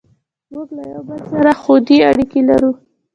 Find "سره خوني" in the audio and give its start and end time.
1.31-1.97